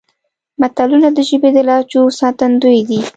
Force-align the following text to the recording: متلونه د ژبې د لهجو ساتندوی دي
متلونه 0.61 1.07
د 1.13 1.19
ژبې 1.29 1.49
د 1.53 1.57
لهجو 1.67 2.03
ساتندوی 2.19 2.79
دي 2.89 2.99